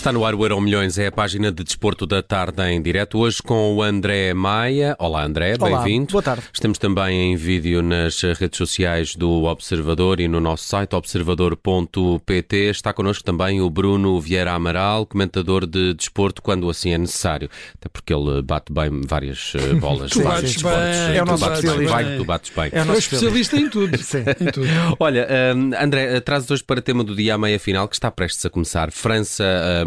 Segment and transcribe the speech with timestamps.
[0.00, 3.18] Está no ar o Euro Milhões, é a página de desporto da tarde em direto.
[3.18, 4.96] Hoje com o André Maia.
[4.98, 6.12] Olá, André, bem-vindo.
[6.12, 6.42] Boa tarde.
[6.50, 12.56] Estamos também em vídeo nas redes sociais do Observador e no nosso site observador.pt.
[12.70, 17.50] Está connosco também o Bruno Vieira Amaral, comentador de desporto quando assim é necessário.
[17.74, 20.12] Até porque ele bate bem várias eh, bolas.
[20.12, 20.80] Tu bates esportes.
[20.80, 22.10] bem, é o nosso bates bem, especialista.
[22.10, 22.70] que tu bates bem.
[22.72, 23.98] É o nosso especialista em tudo.
[24.02, 24.24] Sim.
[24.40, 24.66] Em tudo.
[24.98, 28.10] Olha, hum, André, eh, trazes hoje para tema do dia a meia final que está
[28.10, 28.90] prestes a começar.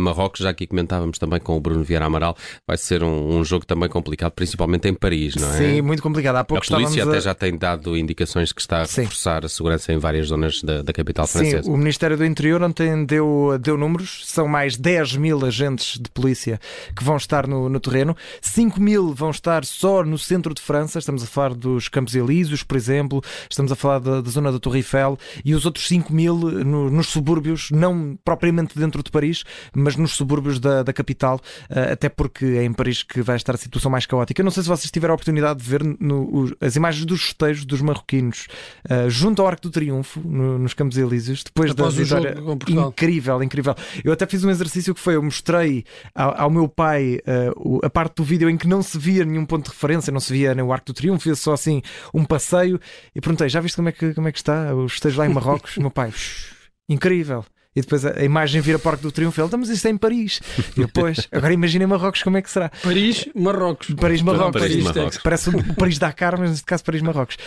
[0.03, 2.35] França-Marrocos, já aqui comentávamos também com o Bruno Vieira Amaral,
[2.67, 5.57] vai ser um, um jogo também complicado, principalmente em Paris, não é?
[5.57, 6.35] Sim, muito complicado.
[6.35, 7.21] Há A pouco polícia estávamos até a...
[7.21, 9.02] já tem dado indicações que está a Sim.
[9.02, 11.70] reforçar a segurança em várias zonas da, da capital Sim, francesa.
[11.71, 16.59] o Ministério do Interior ontem deu, deu números, são mais 10 mil agentes de polícia
[16.95, 20.99] que vão estar no, no terreno, 5 mil vão estar só no centro de França,
[20.99, 24.59] estamos a falar dos Campos Elíseos, por exemplo, estamos a falar da, da zona da
[24.59, 29.43] Torre Eiffel, e os outros 5 mil no- nos subúrbios, não propriamente dentro de Paris,
[29.76, 33.54] mas nos subúrbios da, da capital, eh, até porque é em Paris que vai estar
[33.54, 34.41] a situação mais caótica.
[34.41, 37.66] Eu não sei se vocês tiveram a oportunidade de ver no- as imagens dos festejos
[37.66, 38.48] dos marroquinos
[38.90, 42.41] eh, junto ao Arco do Triunfo, no- nos Campos Elíseos, depois Após da vitória.
[42.88, 43.76] Incrível, incrível.
[44.04, 45.84] Eu até fiz um exercício que foi: eu mostrei
[46.16, 47.20] ao, ao meu pai
[47.55, 50.20] o- a parte do vídeo em que não se via nenhum ponto de referência, não
[50.20, 51.82] se via nem o Arco do Triunfo, via só assim
[52.13, 52.80] um passeio.
[53.16, 55.34] E perguntei: já viste como é que, como é que está os festejos lá em
[55.34, 55.78] Marrocos?
[55.78, 56.54] o meu pai, "Shhh,
[56.90, 57.46] incrível.
[57.76, 59.40] E depois a, imagem vira Arco do Triunfo.
[59.40, 60.41] Ele, "Então, mas isso é em Paris.
[60.77, 62.70] E eu, pois, agora imagina em Marrocos como é que será.
[62.84, 63.90] Paris, Marrocos.
[63.96, 64.62] Paris, Marrocos.
[64.62, 65.18] Paris, Paris, Marrocos.
[65.19, 67.38] Parece o Paris Dakar, mas neste caso Paris Marrocos.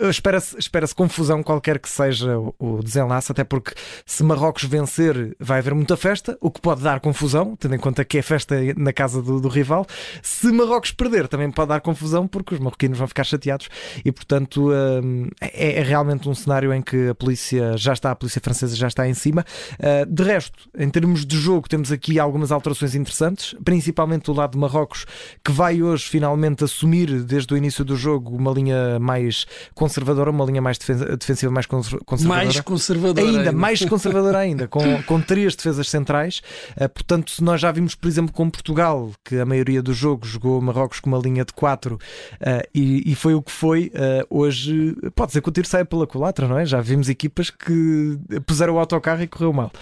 [0.00, 3.72] Uh, Espera-se espera confusão, qualquer que seja o, o desenlace, até porque
[4.06, 8.04] se Marrocos vencer, vai haver muita festa, o que pode dar confusão, tendo em conta
[8.04, 9.86] que é festa na casa do, do rival.
[10.22, 13.68] Se Marrocos perder, também pode dar confusão, porque os marroquinos vão ficar chateados
[14.04, 18.14] e, portanto, um, é, é realmente um cenário em que a polícia já está, a
[18.16, 19.43] polícia francesa já está em cima.
[19.78, 24.52] Uh, de resto, em termos de jogo, temos aqui algumas alterações interessantes, principalmente do lado
[24.52, 25.06] de Marrocos,
[25.44, 30.44] que vai hoje finalmente assumir, desde o início do jogo, uma linha mais conservadora, uma
[30.44, 32.44] linha mais defen- defensiva mais conser- conservadora.
[32.44, 33.24] Mais conservador.
[33.24, 36.40] Ainda mais conservadora ainda, com, com três defesas centrais.
[36.76, 40.26] Uh, portanto, se nós já vimos, por exemplo, com Portugal, que a maioria do jogo
[40.26, 43.90] jogou Marrocos com uma linha de quatro uh, e, e foi o que foi,
[44.30, 46.64] hoje pode ser que o tiro saia pela culatra, não é?
[46.66, 49.72] Já vimos equipas que puseram o autocarro e correu mal.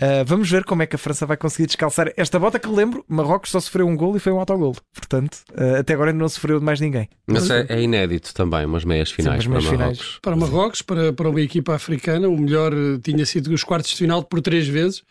[0.00, 3.04] Uh, vamos ver como é que a França vai conseguir descalçar esta bota que lembro,
[3.08, 4.76] Marrocos só sofreu um gol e foi um autogol.
[4.94, 7.08] Portanto, uh, até agora ainda não sofreu de mais ninguém.
[7.26, 9.98] Mas é, é inédito também, umas meias finais umas para Marrocos.
[9.98, 10.18] finais.
[10.22, 13.96] Para Marrocos, para, para uma equipa africana, o melhor eh, tinha sido os quartos de
[13.96, 15.02] final por três vezes.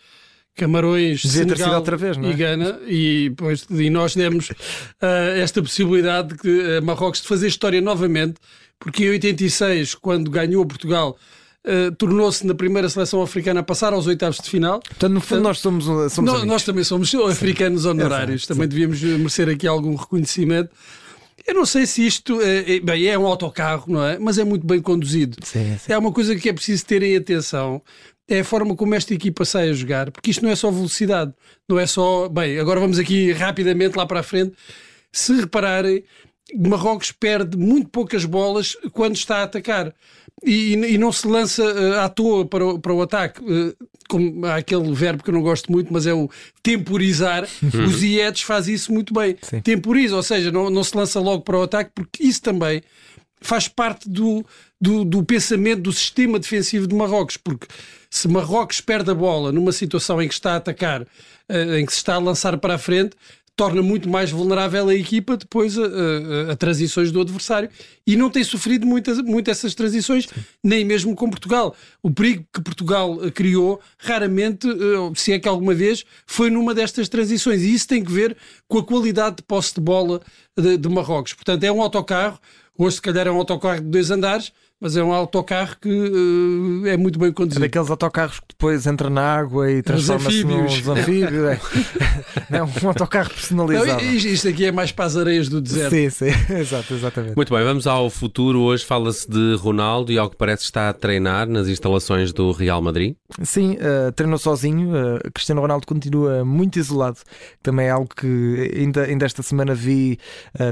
[0.56, 2.32] Camarões, Devia ter sido Senegal outra vez, não é?
[2.32, 4.52] e Gana, e, pois, e nós demos
[5.02, 8.36] ah, esta possibilidade de que a Marrocos de fazer história novamente,
[8.78, 11.18] porque em 86, quando ganhou Portugal,
[11.66, 14.80] ah, tornou-se na primeira seleção africana a passar aos oitavos de final.
[14.80, 19.02] Portanto, no fundo, nós somos, somos Nós, nós também somos africanos honorários, Exato, também devíamos
[19.02, 20.70] merecer aqui algum reconhecimento.
[21.46, 24.20] Eu não sei se isto é, é- bem, é um autocarro, não é?
[24.20, 25.38] Mas é muito bem conduzido.
[25.44, 25.92] Sim, sim.
[25.92, 27.82] É uma coisa que é preciso terem atenção.
[28.28, 31.34] É a forma como esta equipa sai a jogar, porque isto não é só velocidade,
[31.68, 32.30] não é só.
[32.30, 34.54] Bem, agora vamos aqui rapidamente lá para a frente.
[35.12, 36.04] Se repararem,
[36.58, 39.94] Marrocos perde muito poucas bolas quando está a atacar
[40.44, 43.42] e, e não se lança eh, à toa para o, para o ataque.
[43.42, 43.76] Eh,
[44.08, 46.30] como há aquele verbo que eu não gosto muito, mas é o
[46.64, 47.48] temporizar.
[47.64, 49.38] o Ziyech faz isso muito bem.
[49.42, 49.62] Sim.
[49.62, 52.82] Temporiza, ou seja, não, não se lança logo para o ataque, porque isso também
[53.42, 54.46] faz parte do,
[54.80, 57.68] do, do pensamento do sistema defensivo de Marrocos, porque
[58.10, 61.06] se Marrocos perde a bola numa situação em que está a atacar,
[61.48, 63.16] eh, em que se está a lançar para a frente,
[63.60, 67.70] torna muito mais vulnerável a equipa depois a, a- a transições do adversário
[68.08, 70.28] e não tem sofrido muitas, muito essas transições,
[70.64, 71.76] nem mesmo com Portugal.
[72.02, 76.74] O perigo que Portugal eh, criou, raramente, eh, se é que alguma vez, foi numa
[76.74, 77.62] destas transições.
[77.62, 80.22] E isso tem que ver com a qualidade de posse de bola
[80.58, 81.34] de, de Marrocos.
[81.34, 82.40] Portanto, é um autocarro,
[82.78, 85.90] hoje se calhar é um autocarro de dois andares, mas é um autocarro que
[86.86, 87.62] eh, é muito bem É conduzido.
[87.62, 90.88] daqueles autocarros que depois entra na água e transforma-se num anfíbios.
[90.90, 91.48] anfíbio.
[91.48, 91.60] É.
[92.58, 94.04] é um autocarro Não, personalizado.
[94.04, 95.90] isto isto aqui é mais para as areias do deserto.
[95.92, 97.36] Sim, sim, exato, exatamente.
[97.36, 98.60] Muito bem, vamos ao futuro.
[98.62, 102.82] Hoje fala-se de Ronaldo e, ao que parece, está a treinar nas instalações do Real
[102.82, 103.16] Madrid.
[103.44, 104.96] Sim, eh, treinou sozinho.
[104.96, 107.18] eh, Cristiano Ronaldo continua muito isolado.
[107.62, 110.18] Também é algo que ainda, ainda esta semana vi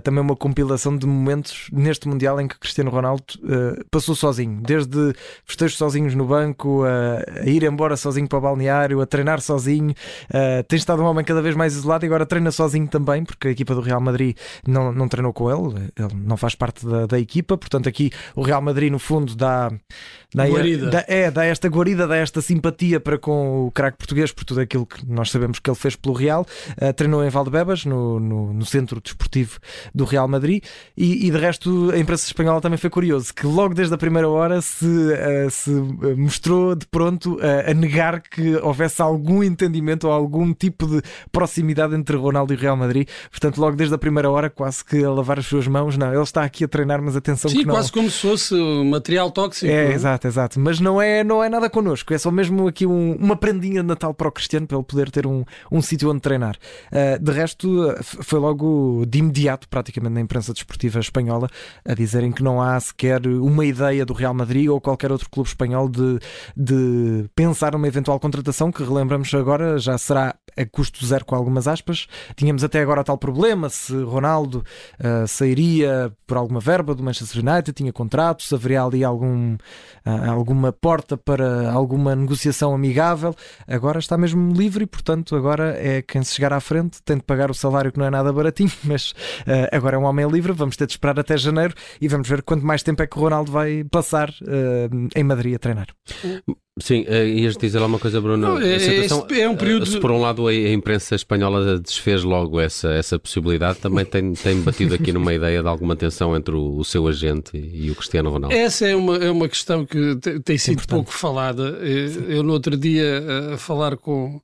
[0.03, 3.25] também uma compilação de momentos neste Mundial em que Cristiano Ronaldo
[3.97, 9.01] passou sozinho, desde festejos sozinhos no banco, a, a, ir embora sozinho para o balneário,
[9.01, 9.89] a treinar sozinho.
[10.29, 13.47] Uh, tem estado um homem cada vez mais isolado e agora treina sozinho também, porque
[13.47, 17.07] a equipa do Real Madrid não, não treinou com ele, ele não faz parte da,
[17.07, 17.57] da equipa.
[17.57, 19.69] Portanto, aqui o Real Madrid, no fundo, dá,
[20.33, 20.43] dá,
[20.91, 24.61] dá, é, dá esta guarida, dá esta simpatia para com o craque português por tudo
[24.61, 26.45] aquilo que nós sabemos que ele fez pelo Real.
[26.79, 29.59] Uh, treinou em Valdebebas, no, no, no, centro desportivo
[29.95, 30.63] do Real Madrid,
[30.95, 34.27] e, e, de resto a imprensa espanhola também foi curioso, que logo desde a primeira
[34.29, 35.71] hora se, uh, se
[36.15, 41.01] mostrou de pronto uh, a negar que houvesse algum entendimento ou algum tipo de
[41.31, 43.07] proximidade entre Ronaldo e Real Madrid.
[43.29, 46.21] Portanto, logo desde a primeira hora, quase que a lavar as suas mãos, não, ele
[46.21, 47.73] está aqui a treinar, mas atenção Sim, que não.
[47.75, 48.55] quase como se fosse
[48.85, 49.71] material tóxico.
[49.71, 50.59] É, exato, exato.
[50.59, 53.87] Mas não é, não é nada connosco, é só mesmo aqui um, uma prendinha de
[53.87, 56.57] Natal para o Cristiano para ele poder ter um, um sítio onde treinar.
[56.91, 61.49] Uh, de resto, foi logo de imediato, praticamente na imprensa desportiva espanhola,
[61.85, 65.47] a dizerem que não há sequer uma ideia do Real Madrid ou qualquer outro clube
[65.47, 66.19] espanhol de,
[66.55, 71.67] de pensar numa eventual contratação, que relembramos agora já será a custo zero com algumas
[71.67, 72.07] aspas.
[72.35, 74.63] Tínhamos até agora tal problema se Ronaldo
[74.99, 80.29] uh, sairia por alguma verba do Manchester United, tinha contrato, se haveria ali algum, uh,
[80.29, 83.35] alguma porta para alguma negociação amigável.
[83.67, 87.23] Agora está mesmo livre e, portanto, agora é quem se chegar à frente tem de
[87.23, 90.51] pagar o salário que não é nada baratinho, mas uh, agora é um homem livre.
[90.53, 93.21] Vamos ter de esperar até janeiro e vamos ver quanto mais tempo é que o
[93.21, 94.33] Ronaldo vai passar
[95.15, 95.87] em Madrid a treinar.
[96.79, 98.37] Sim, uh, ias dizer alguma coisa, Bruno?
[98.37, 99.85] Não, é, situação, é, um período.
[99.85, 104.61] Se por um lado a, imprensa espanhola desfez logo essa, essa possibilidade, também tem, tem
[104.61, 108.29] batido aqui numa ideia de alguma tensão entre o, o seu agente e o Cristiano
[108.29, 108.55] Ronaldo.
[108.55, 110.89] Essa é uma, é uma questão que tem sido Importante.
[110.89, 111.79] pouco falada.
[111.81, 113.23] Eh, eu, eu, no outro dia,
[113.53, 114.39] a falar com,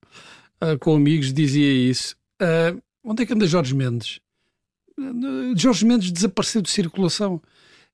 [0.79, 2.15] com amigos, dizia isso.
[2.41, 4.19] Uh, onde é que anda Jorge Mendes?
[5.55, 7.41] Jorge Mendes desapareceu de circulação.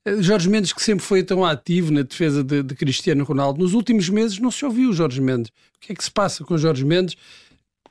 [0.05, 3.73] Eh, Jorge Mendes, que sempre foi tão ativo na defesa de, de, Cristiano Ronaldo, nos
[3.73, 5.51] últimos meses não se ouviu Jorge Mendes.
[5.75, 7.15] O que é que se passa com Jorge Mendes?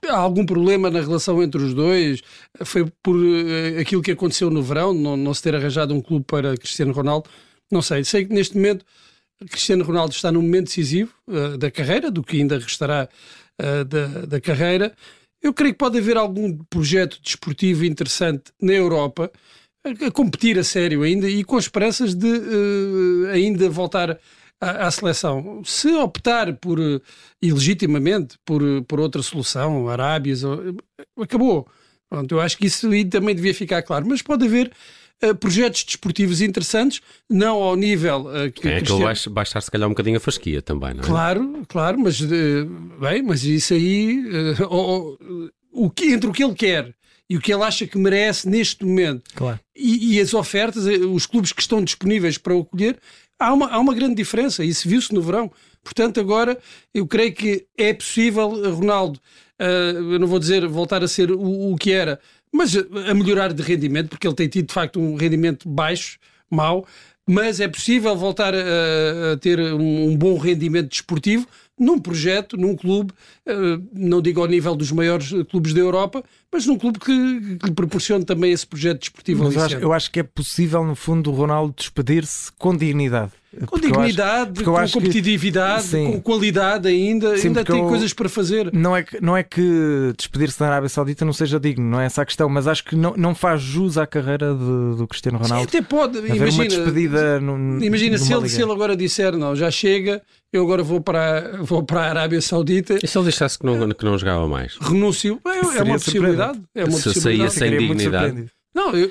[0.06, 2.22] Há algum problema na relação entre os dois?
[2.64, 6.25] Foi por uh, aquilo que aconteceu no verão, não, não se ter arranjado um clube
[6.25, 7.28] para Cristiano Ronaldo?
[7.70, 8.05] Não sei.
[8.05, 8.84] Sei que neste momento
[9.50, 13.08] Cristiano Ronaldo está num momento decisivo uh, da carreira, do que ainda restará
[13.60, 14.94] uh, da, da carreira.
[15.43, 19.31] Eu creio que pode haver algum projeto desportivo interessante na Europa
[20.06, 24.19] a competir a sério ainda e com esperanças de uh, ainda voltar
[24.61, 25.62] à, à, seleção.
[25.64, 27.00] Se optar por, uh,
[27.40, 30.43] ilegitimamente, por, por outra solução, Arábias,
[31.20, 31.67] acabou.
[32.08, 34.06] Pronto, eu acho que isso aí também devia ficar claro.
[34.08, 34.70] Mas pode haver
[35.20, 38.69] Uh, projetos desportivos interessantes, não ao nível uh, que.
[38.69, 39.02] É Cristiano...
[39.02, 41.05] vai baixar se calhar um bocadinho a fasquia também, não é?
[41.05, 42.26] Claro, claro, mas uh,
[43.00, 44.23] bem, mas isso aí
[44.70, 45.19] o,
[45.73, 46.94] o que, entre o que ele quer
[47.29, 49.61] e o que ele acha que merece neste momento claro.
[49.77, 52.99] e, e, as ofertas, eh, os clubes que estão disponíveis para o acolher,
[53.39, 54.65] há uma, há uma grande diferença.
[54.65, 55.51] Isso viu-se no verão.
[55.85, 56.59] Portanto, agora
[56.93, 59.21] eu creio que é possível eh, Ronaldo,
[59.61, 62.19] uh, eu não vou dizer voltar a ser o, o, que era,
[62.53, 66.19] mas a melhorar de rendimento, porque ele tem tido de facto um rendimento baixo,
[66.51, 66.87] mau,
[67.27, 71.47] mas é possível voltar a, a ter um, um bom rendimento desportivo
[71.79, 73.13] num projeto, num clube,
[73.93, 77.75] não digo ao nível dos maiores clubes da Europa, mas num clube que, que lhe
[77.75, 81.31] proporcione também esse projeto desportivo mas eu acho, eu acho, que é possível, no fundo,
[81.31, 83.33] o Ronaldo despedir-se com dignidade.
[83.67, 88.71] Com dignidade, com competitividade, que, com qualidade ainda, sim, ainda tem eu, coisas para fazer.
[88.75, 92.05] Não é que, não é que despedir-se da Arábia Saudita não seja digno, não é
[92.05, 95.39] essa a questão, mas acho que não, não faz jus à carreira de, do Cristiano
[95.39, 95.71] Ronaldo.
[95.71, 99.35] Sim, até pode, Haver imagina, uma despedida num, imagina se ele, se ele agora disser,
[99.35, 100.21] não, já chega,
[100.53, 102.99] eu agora vou para, vou para a Arábia Saudita.
[103.03, 104.77] E se ele dissesse que não, que não jogava mais?
[104.79, 106.61] Renúncio, é, é uma possibilidade.
[106.75, 108.46] É uma se saía sem dignidade.
[108.75, 109.11] Não, eu,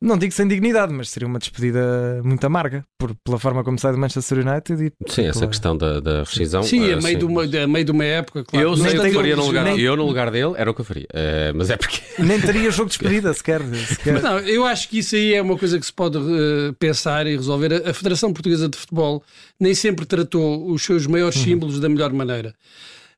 [0.00, 3.92] não digo sem dignidade, mas seria uma despedida muito amarga por, pela forma como sai
[3.92, 4.86] do Manchester United.
[4.86, 6.62] E, sim, essa questão da, da rescisão.
[6.62, 8.66] Sim, a, meio de uma, a meio de uma época, claro.
[8.66, 9.78] Eu, sei que faria no lugar, nem...
[9.78, 11.06] eu no lugar dele era o que eu faria.
[11.12, 12.00] Uh, mas é porque.
[12.22, 13.60] Nem teria jogo de despedida sequer.
[13.62, 14.14] sequer.
[14.14, 17.26] Mas não, eu acho que isso aí é uma coisa que se pode uh, pensar
[17.26, 17.72] e resolver.
[17.72, 19.22] A, a, Federação Portuguesa de Futebol
[19.58, 21.44] nem sempre tratou os seus maiores uhum.
[21.44, 22.54] símbolos da melhor maneira.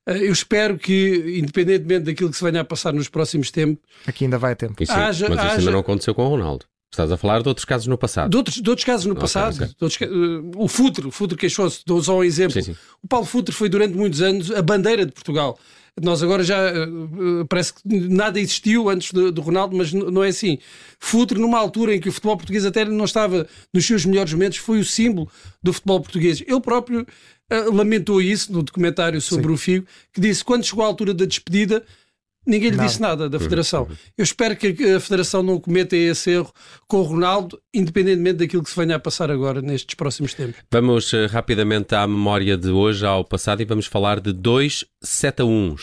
[0.07, 3.83] Eh, eu espero que, independentemente daquilo que se venha a passar nos próximos tempos.
[4.07, 4.83] Aqui ainda vai tempo.
[4.83, 5.59] Isso, haja, mas isso haja...
[5.59, 6.67] ainda não aconteceu com o Ronaldo.
[6.93, 8.29] Estás a falar de outros casos no passado.
[8.29, 9.55] De outros, de outros casos no okay, passado.
[9.55, 9.69] Okay.
[9.81, 12.53] Outros, uh, o Futre, o Futre queixou-se, dou só um exemplo.
[12.53, 12.77] Sim, sim.
[13.03, 15.59] O Paulo Futre foi durante muitos anos a bandeira de Portugal.
[16.03, 20.59] Nós agora já uh, parece que nada existiu antes do, Ronaldo, mas não é assim.
[21.01, 24.59] Futre, numa altura em que o futebol português até não estava nos seus melhores momentos,
[24.59, 25.31] foi o símbolo
[25.63, 26.43] do futebol português.
[26.47, 27.07] Ele próprio
[27.51, 29.53] uh, lamentou isso no documentário sobre Sim.
[29.53, 31.83] o Figo, que disse quando chegou a altura da despedida
[32.47, 32.89] Ninguém lhe Nada.
[32.89, 33.89] disse nada da Federação.
[34.19, 36.53] Eu espero que a Federação não cometa esse erro
[36.89, 40.57] com o Ronaldo, independentemente daquilo que se venha a passar agora nestes próximos tempos.
[40.71, 45.43] Vamos eh, rapidamente à memória de hoje, ao passado, e vamos falar de dois 7
[45.43, 45.77] a 1.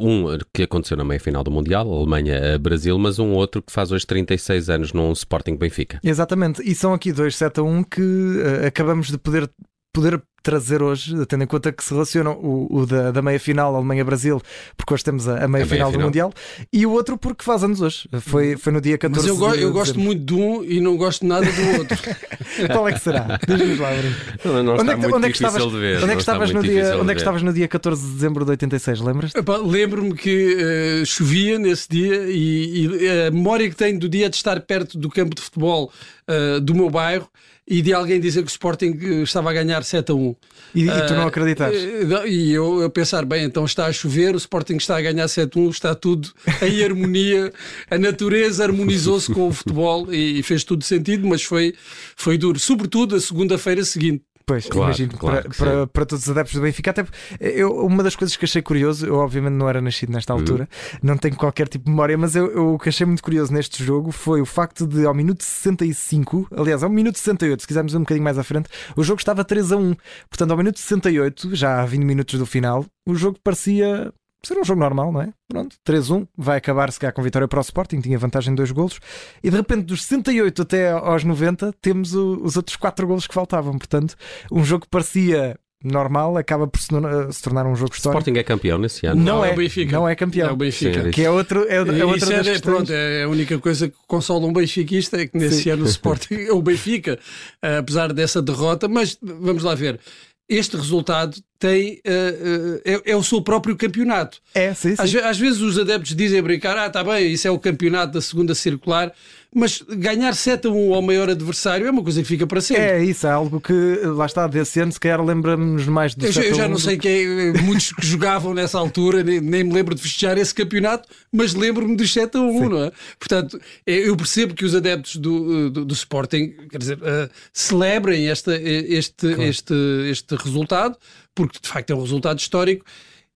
[0.00, 4.68] um que aconteceu na meia-final do Mundial, Alemanha-Brasil, mas um outro que faz hoje 36
[4.68, 6.00] anos num Sporting Benfica.
[6.02, 9.48] Exatamente, e são aqui dois 7 a 1 que uh, acabamos de poder,
[9.92, 14.40] poder trazer hoje, tendo em conta que se relacionam o, o da, da meia-final Alemanha-Brasil,
[14.76, 16.32] porque hoje temos a, a meia-final meia do Mundial,
[16.72, 18.08] e o outro porque faz anos hoje.
[18.20, 20.80] Foi, foi no dia 14 Mas eu, go de eu gosto muito de um e
[20.80, 21.98] não gosto nada do outro.
[22.72, 23.40] Qual é que será?
[23.44, 24.16] Diz-nos lá, Bruno.
[24.44, 26.62] Não, não onde é que, onde é que estavas, ver, onde é que estavas no
[26.62, 29.32] dia, onde é que estavas no dia 14 de dezembro de 86, lembras?
[29.64, 34.36] Lembro-me que uh, chovia nesse dia e, e, a memória que tenho do dia de
[34.36, 35.90] estar perto do campo de futebol
[36.28, 37.28] uh, do meu bairro
[37.66, 40.36] e de alguém dizer que o Sporting estava a ganhar 7 a 1.
[40.74, 41.78] E, e tu não acreditaste?
[41.78, 45.26] Uh, e eu a pensar, bem, então está a chover, o Sporting está a ganhar
[45.26, 46.32] 7 a 1, está tudo
[46.62, 47.52] em harmonia,
[47.90, 51.74] a natureza harmonizou-se com o futebol e, e fez tudo sentido, mas foi,
[52.14, 54.22] foi duro, sobretudo a segunda-feira seguinte.
[54.48, 56.92] Pois, claro, imagino, claro para, para, para, todos os adeptos do Benfica.
[56.92, 57.04] Até
[57.40, 60.98] eu, uma das coisas que achei curioso, eu obviamente não era nascido nesta altura, uhum.
[61.02, 63.82] não tenho qualquer tipo de memória, mas eu, eu, o que achei muito curioso neste
[63.82, 68.00] jogo foi o facto de, ao minuto 65, aliás, ao minuto 68, se quisermos um
[68.00, 69.96] bocadinho mais à frente, o jogo estava 3 a 1.
[70.30, 74.12] Portanto, ao minuto 68, já há 20 minutos do final, o jogo parecia
[74.46, 75.32] ser um jogo normal, não é?
[75.48, 78.70] Pronto, 3-1, vai acabar se calhar com vitória para o Sporting, tinha vantagem de dois
[78.70, 78.98] golos,
[79.42, 83.34] e de repente dos 68 até aos 90 temos o, os outros 4 golos que
[83.34, 84.16] faltavam, portanto,
[84.50, 86.88] um jogo que parecia normal acaba por se,
[87.30, 88.18] se tornar um jogo histórico.
[88.20, 89.22] Sporting é campeão nesse ano?
[89.22, 89.92] Não, não é, é o Benfica.
[89.92, 90.48] Não é campeão.
[90.48, 91.04] É o Benfica.
[91.04, 93.96] Sim, que é outro é, é outra das é, pronto, é a única coisa que
[94.06, 95.70] consola um benfiquista é que nesse Sim.
[95.70, 97.18] ano o Sporting é o Benfica,
[97.62, 100.00] apesar dessa derrota, mas vamos lá ver
[100.48, 104.38] este resultado tem uh, uh, é, é, o seu próprio campeonato.
[104.54, 105.02] É, sim, sim.
[105.02, 108.12] Às, às, vezes os adeptos dizem a brincar, ah, está bem, isso é o campeonato
[108.12, 109.12] da segunda circular,
[109.54, 112.82] mas ganhar 7 a 1 ao maior adversário é uma coisa que fica para sempre.
[112.82, 113.72] É isso, é algo que
[114.04, 117.52] lá está desse ano, se calhar lembramos mais do Eu, eu já não sei quem,
[117.62, 121.96] muitos que jogavam nessa altura, nem, nem, me lembro de festejar esse campeonato, mas lembro-me
[121.96, 122.68] dos 7 a 1, sim.
[122.68, 122.92] não é?
[123.18, 128.54] Portanto, eu percebo que os adeptos do, do, do Sporting, quer dizer, uh, celebrem esta,
[128.54, 129.42] este, claro.
[129.42, 129.74] este,
[130.10, 130.98] este resultado,
[131.36, 132.84] porque de facto é um resultado histórico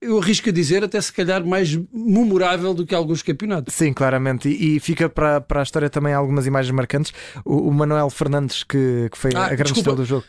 [0.00, 3.74] eu arrisco a dizer, até se calhar mais memorável do que alguns campeonatos.
[3.74, 4.48] Sim, claramente.
[4.48, 7.12] E, e fica para, para a história também algumas imagens marcantes.
[7.44, 10.24] O, o Manuel Fernandes, que, que foi ah, a grande estrela do jogo.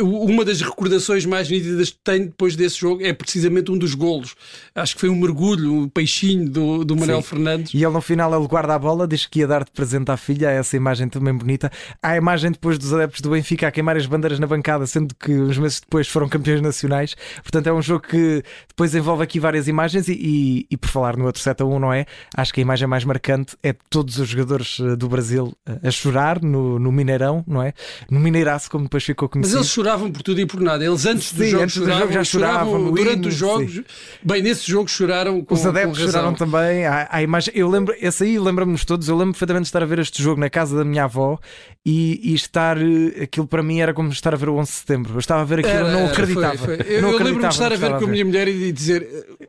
[0.00, 3.94] Uh, uma das recordações mais nítidas que tenho depois desse jogo é precisamente um dos
[3.94, 4.34] golos.
[4.74, 7.28] Acho que foi um mergulho, um peixinho do, do Manuel Sim.
[7.28, 7.74] Fernandes.
[7.74, 10.16] E ele no final ele guarda a bola, diz que ia dar de presente à
[10.16, 11.70] filha, essa imagem também bonita.
[12.02, 15.14] Há a imagem depois dos adeptos do Benfica a queimar as bandeiras na bancada, sendo
[15.14, 17.14] que uns meses depois foram campeões nacionais.
[17.42, 21.16] Portanto, é um jogo que depois envolve aqui várias imagens e, e, e, por falar
[21.16, 22.06] no outro 7 a 1, não é?
[22.36, 25.52] Acho que a imagem mais marcante é todos os jogadores do Brasil
[25.82, 27.72] a chorar no, no Mineirão, não é?
[28.10, 29.56] No Mineiraço, como depois ficou conhecido.
[29.56, 30.84] Mas eles choravam por tudo e por nada.
[30.84, 33.34] Eles antes do sim, jogo, antes choravam, do jogo já choravam, choravam durante hino, os
[33.34, 33.72] jogos.
[33.74, 33.84] Sim.
[34.22, 36.86] Bem, nesse jogo choraram com Os adeptos com choraram também.
[36.86, 39.08] Há, há imagem, eu lembro, esse aí lembra-nos todos.
[39.08, 41.38] Eu lembro perfeitamente de estar a ver este jogo na casa da minha avó
[41.84, 42.76] e, e estar
[43.22, 45.14] aquilo para mim era como estar a ver o 11 de setembro.
[45.14, 46.58] Eu estava a ver aquilo, era, não acreditava.
[46.58, 46.86] Foi, foi.
[46.86, 49.02] Eu, eu lembro-me de estar a ver com a minha mulher e dizer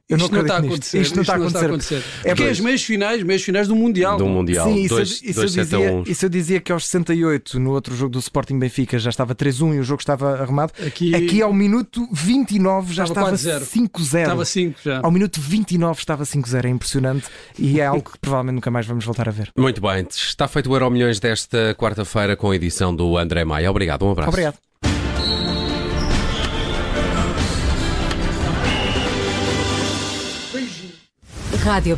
[0.10, 0.74] eu não isto não está a nisto.
[0.74, 1.02] acontecer.
[1.02, 1.66] Isto não está a acontecer.
[1.66, 2.04] acontecer.
[2.24, 4.18] É porque é as meias finais, meias finais do Mundial.
[4.18, 4.68] Do Mundial.
[4.68, 7.96] Sim, isso, dois, isso, dois eu dizia, isso eu dizia que aos 68, no outro
[7.96, 10.74] jogo do Sporting Benfica, já estava 3-1 e o jogo estava arrumado.
[10.86, 14.22] Aqui, Aqui ao minuto 29 já estava, estava 5-0.
[14.22, 15.00] Estava 5 já.
[15.04, 16.66] Ao minuto 29 estava 5-0.
[16.66, 19.52] É impressionante e é algo que provavelmente nunca mais vamos voltar a ver.
[19.58, 20.06] Muito bem.
[20.10, 23.70] Está feito o Euro Milhões desta quarta-feira com a edição do André Maia.
[23.70, 24.06] Obrigado.
[24.06, 24.30] Um abraço.
[24.30, 24.69] Obrigado.
[31.64, 31.98] Rádio